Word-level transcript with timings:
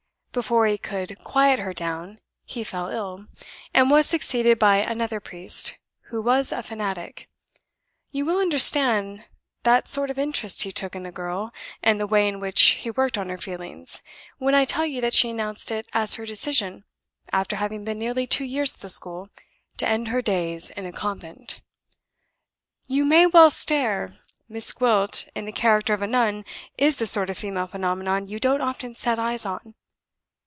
Before 0.33 0.65
he 0.65 0.77
could 0.77 1.17
quiet 1.25 1.59
her 1.59 1.73
down, 1.73 2.21
he 2.45 2.63
fell 2.63 2.87
ill, 2.87 3.25
and 3.73 3.91
was 3.91 4.05
succeeded 4.07 4.57
by 4.57 4.77
another 4.77 5.19
priest, 5.19 5.77
who 6.03 6.21
was 6.21 6.53
a 6.53 6.63
fanatic. 6.63 7.27
You 8.11 8.23
will 8.23 8.39
understand 8.39 9.25
the 9.63 9.83
sort 9.87 10.09
of 10.09 10.17
interest 10.17 10.63
he 10.63 10.71
took 10.71 10.95
in 10.95 11.03
the 11.03 11.11
girl, 11.11 11.53
and 11.83 11.99
the 11.99 12.07
way 12.07 12.29
in 12.29 12.39
which 12.39 12.61
he 12.61 12.89
worked 12.89 13.17
on 13.17 13.27
her 13.27 13.37
feelings, 13.37 14.01
when 14.37 14.55
I 14.55 14.63
tell 14.63 14.85
you 14.85 15.01
that 15.01 15.13
she 15.13 15.29
announced 15.31 15.69
it 15.69 15.85
as 15.91 16.15
her 16.15 16.25
decision, 16.25 16.85
after 17.33 17.57
having 17.57 17.83
been 17.83 17.99
nearly 17.99 18.25
two 18.25 18.45
years 18.45 18.73
at 18.73 18.79
the 18.79 18.87
school, 18.87 19.27
to 19.79 19.85
end 19.85 20.07
her 20.07 20.21
days 20.21 20.69
in 20.69 20.85
a 20.85 20.93
convent! 20.93 21.59
You 22.87 23.03
may 23.03 23.25
well 23.25 23.49
stare! 23.51 24.15
Miss 24.47 24.71
Gwilt, 24.71 25.27
in 25.35 25.43
the 25.43 25.51
character 25.51 25.93
of 25.93 26.01
a 26.01 26.07
Nun, 26.07 26.45
is 26.77 26.95
the 26.95 27.05
sort 27.05 27.29
of 27.29 27.37
female 27.37 27.67
phenomenon 27.67 28.29
you 28.29 28.39
don't 28.39 28.61
often 28.61 28.95
set 28.95 29.19
eyes 29.19 29.45
on." 29.45 29.75